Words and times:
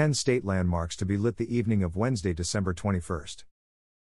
10 0.00 0.14
state 0.14 0.46
landmarks 0.46 0.96
to 0.96 1.04
be 1.04 1.18
lit 1.18 1.36
the 1.36 1.54
evening 1.54 1.82
of 1.82 1.94
Wednesday, 1.94 2.32
December 2.32 2.72
21st. 2.72 3.44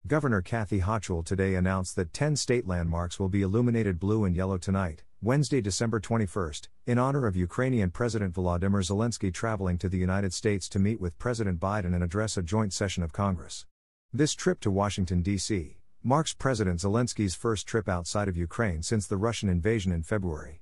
Governor 0.05 0.41
Kathy 0.41 0.81
Hochul 0.81 1.23
today 1.23 1.55
announced 1.55 1.95
that 1.95 2.11
10 2.11 2.35
state 2.35 2.67
landmarks 2.67 3.21
will 3.21 3.29
be 3.29 3.41
illuminated 3.41 3.97
blue 3.97 4.25
and 4.25 4.35
yellow 4.35 4.57
tonight, 4.57 5.05
Wednesday, 5.21 5.61
December 5.61 6.01
21st, 6.01 6.67
in 6.85 6.97
honor 6.97 7.25
of 7.25 7.37
Ukrainian 7.37 7.89
President 7.89 8.33
Volodymyr 8.33 8.83
Zelensky 8.83 9.33
traveling 9.33 9.77
to 9.77 9.87
the 9.87 9.97
United 9.97 10.33
States 10.33 10.67
to 10.67 10.77
meet 10.77 10.99
with 10.99 11.17
President 11.19 11.57
Biden 11.57 11.95
and 11.95 12.03
address 12.03 12.35
a 12.35 12.43
joint 12.43 12.73
session 12.73 13.01
of 13.01 13.13
Congress. 13.13 13.65
This 14.11 14.33
trip 14.33 14.59
to 14.59 14.69
Washington, 14.69 15.21
D.C., 15.21 15.77
marks 16.03 16.33
President 16.33 16.81
Zelensky's 16.81 17.33
first 17.33 17.65
trip 17.65 17.87
outside 17.87 18.27
of 18.27 18.35
Ukraine 18.35 18.83
since 18.83 19.07
the 19.07 19.15
Russian 19.15 19.47
invasion 19.47 19.93
in 19.93 20.03
February. 20.03 20.59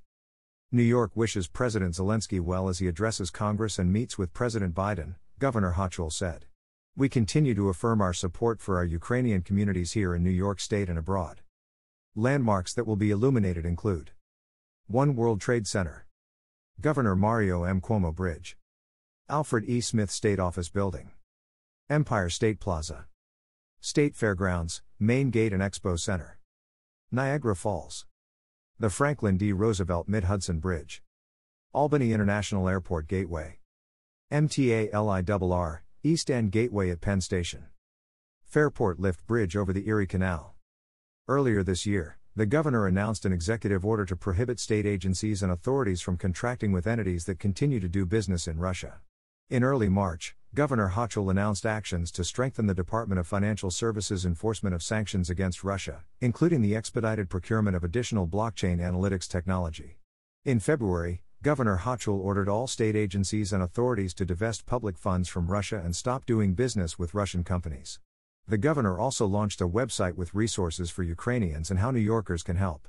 New 0.76 0.84
York 0.84 1.12
wishes 1.16 1.48
President 1.48 1.96
Zelensky 1.96 2.42
well 2.42 2.68
as 2.68 2.80
he 2.80 2.88
addresses 2.90 3.32
Congress 3.32 3.80
and 3.80 3.94
meets 3.94 4.18
with 4.18 4.34
President 4.34 4.76
Biden, 4.76 5.16
Governor 5.40 5.76
Hochul 5.78 6.12
said. 6.12 6.48
We 6.98 7.08
continue 7.08 7.56
to 7.56 7.70
affirm 7.70 8.02
our 8.02 8.12
support 8.12 8.60
for 8.60 8.76
our 8.76 8.84
Ukrainian 8.84 9.42
communities 9.42 9.94
here 9.94 10.14
in 10.14 10.22
New 10.22 10.30
York 10.30 10.60
State 10.60 10.90
and 10.90 11.00
abroad. 11.00 11.40
Landmarks 12.14 12.74
that 12.74 12.86
will 12.86 12.98
be 12.98 13.10
illuminated 13.10 13.66
include 13.66 14.12
One 14.88 15.16
World 15.16 15.40
Trade 15.40 15.66
Center, 15.66 16.08
Governor 16.82 17.16
Mario 17.16 17.64
M. 17.64 17.80
Cuomo 17.80 18.14
Bridge, 18.14 18.58
Alfred 19.30 19.64
E. 19.70 19.80
Smith 19.80 20.12
State 20.12 20.42
Office 20.42 20.68
Building, 20.68 21.12
Empire 21.90 22.30
State 22.30 22.60
Plaza, 22.60 23.06
State 23.80 24.14
Fairgrounds, 24.14 24.82
Main 25.00 25.30
Gate 25.30 25.54
and 25.54 25.62
Expo 25.64 25.98
Center, 25.98 26.38
Niagara 27.14 27.56
Falls, 27.56 28.06
the 28.78 28.90
Franklin 28.90 29.38
D. 29.38 29.54
Roosevelt 29.54 30.10
Mid 30.10 30.26
Hudson 30.26 30.60
Bridge, 30.60 31.02
Albany 31.72 32.12
International 32.12 32.68
Airport 32.68 33.08
Gateway, 33.08 33.60
MTA 34.34 34.92
LIRR, 34.92 35.80
East 36.04 36.30
End 36.30 36.52
Gateway 36.52 36.90
at 36.90 37.00
Penn 37.00 37.22
Station. 37.22 37.68
Fairport 38.44 39.00
Lift 39.00 39.26
Bridge 39.26 39.56
over 39.56 39.72
the 39.72 39.88
Erie 39.88 40.06
Canal. 40.06 40.56
Earlier 41.26 41.64
this 41.64 41.86
year, 41.86 42.18
the 42.36 42.46
governor 42.46 42.86
announced 42.86 43.24
an 43.24 43.32
executive 43.32 43.86
order 43.86 44.04
to 44.04 44.16
prohibit 44.18 44.60
state 44.60 44.86
agencies 44.86 45.42
and 45.42 45.54
authorities 45.54 46.02
from 46.02 46.18
contracting 46.18 46.74
with 46.74 46.86
entities 46.86 47.24
that 47.26 47.40
continue 47.40 47.80
to 47.80 47.88
do 47.88 48.06
business 48.06 48.46
in 48.46 48.60
Russia. 48.60 49.00
In 49.48 49.64
early 49.64 49.90
March, 49.90 50.36
Governor 50.56 50.94
Hochul 50.96 51.30
announced 51.30 51.68
actions 51.68 52.10
to 52.14 52.24
strengthen 52.24 52.66
the 52.66 52.74
Department 52.74 53.20
of 53.20 53.28
Financial 53.28 53.70
Services 53.70 54.26
enforcement 54.26 54.74
of 54.74 54.82
sanctions 54.82 55.30
against 55.30 55.64
Russia, 55.64 56.04
including 56.20 56.64
the 56.64 56.76
expedited 56.76 57.30
procurement 57.30 57.76
of 57.76 57.84
additional 57.84 58.26
blockchain 58.26 58.80
analytics 58.80 59.28
technology. 59.28 60.00
In 60.46 60.60
February, 60.60 61.22
Governor 61.44 61.82
Hochul 61.84 62.18
ordered 62.18 62.50
all 62.50 62.66
state 62.66 62.96
agencies 62.96 63.54
and 63.54 63.62
authorities 63.62 64.16
to 64.16 64.26
divest 64.26 64.66
public 64.66 64.98
funds 64.98 65.30
from 65.30 65.46
Russia 65.46 65.80
and 65.86 65.96
stop 65.96 66.26
doing 66.26 66.56
business 66.56 66.98
with 66.98 67.14
Russian 67.14 67.44
companies. 67.44 68.00
The 68.48 68.58
governor 68.58 68.98
also 68.98 69.28
launched 69.28 69.62
a 69.62 69.68
website 69.68 70.16
with 70.16 70.34
resources 70.34 70.90
for 70.90 71.04
Ukrainians 71.04 71.70
and 71.70 71.80
how 71.80 71.92
New 71.92 72.00
Yorkers 72.00 72.42
can 72.42 72.56
help. 72.56 72.88